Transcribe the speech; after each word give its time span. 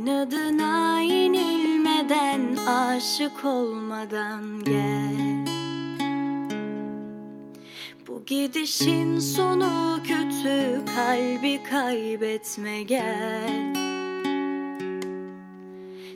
İnadına 0.00 1.02
inilmeden 1.02 2.56
aşık 2.66 3.44
olmadan 3.44 4.64
gel. 4.64 5.46
Bu 8.08 8.24
gidişin 8.26 9.18
sonu 9.18 9.98
kötü 10.04 10.80
kalbi 10.96 11.60
kaybetme 11.70 12.82
gel. 12.82 13.74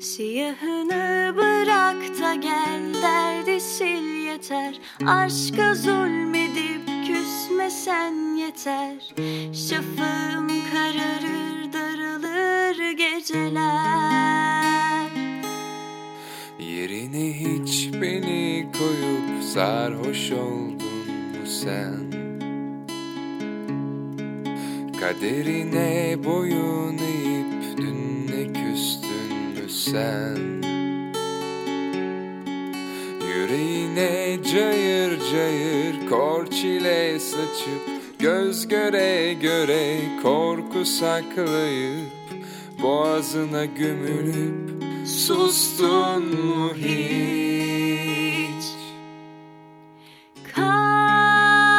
Siyahını 0.00 1.34
bırak 1.36 2.20
da 2.22 2.34
gel 2.34 3.02
derdi 3.02 3.60
sil 3.72 4.06
yeter. 4.26 4.80
Aşka 5.06 5.74
zulmedip 5.74 7.06
küsmesen 7.06 8.36
yeter. 8.36 9.14
Şafağım 9.52 10.29
geceler 13.30 15.10
Yerine 16.58 17.32
hiç 17.32 17.90
beni 17.92 18.66
koyup 18.78 19.44
sarhoş 19.54 20.32
oldun 20.32 21.06
mu 21.30 21.46
sen? 21.46 22.10
Kaderine 25.00 26.16
boyun 26.24 26.98
eğip 26.98 27.78
dünle 27.78 28.52
küstün 28.52 29.34
mü 29.54 29.70
sen? 29.70 30.62
Yüreğine 33.28 34.38
cayır 34.52 35.20
cayır 35.32 36.08
kor 36.08 36.46
çile 36.46 37.20
saçıp 37.20 38.00
Göz 38.18 38.68
göre 38.68 39.32
göre 39.34 40.00
korku 40.22 40.84
saklayıp 40.84 42.19
Boğazına 43.20 43.64
gömülüp 43.64 44.82
sustun 45.08 46.24
mu 46.46 46.70
hiç? 46.74 48.64
Kal 50.54 51.76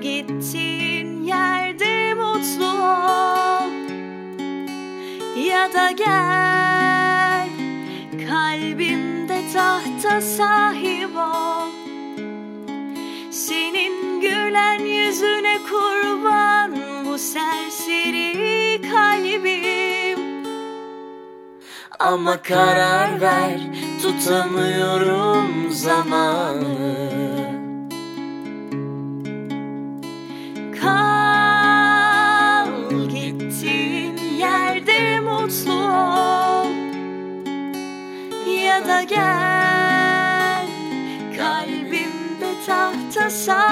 gittiğin 0.00 1.22
yerde 1.24 2.14
mutlu 2.14 2.66
ol 2.66 3.70
Ya 5.46 5.72
da 5.72 5.90
gel 5.90 7.48
kalbimde 8.28 9.42
tahta 9.52 10.20
sahip 10.20 11.16
ol 11.16 11.25
Ama 21.98 22.42
karar 22.42 23.20
ver 23.20 23.60
tutamıyorum 24.02 25.70
zamanı. 25.70 26.96
Kal 30.80 32.68
gittiğin 33.08 34.16
yerde 34.38 35.20
mutlu 35.20 35.72
ol. 35.72 36.66
Ya 38.64 38.86
da 38.88 39.02
gel 39.02 40.66
kalbimde 41.36 42.54
tahta 42.66 43.30
sahip 43.30 43.65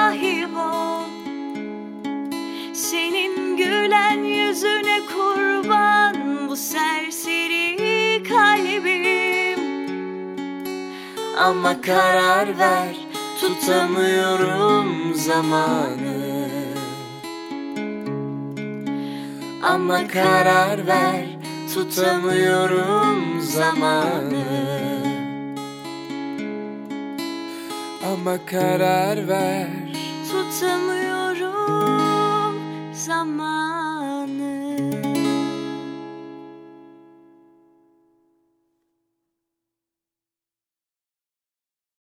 Ama 11.37 11.81
karar 11.81 12.59
ver 12.59 12.95
tutamıyorum 13.41 15.15
zamanı. 15.15 16.49
Ama 19.63 20.07
karar 20.07 20.87
ver 20.87 21.25
tutamıyorum 21.73 23.41
zamanı. 23.41 24.45
Ama 28.13 28.37
karar 28.45 29.27
ver 29.27 29.67
tutamıyorum 30.31 32.04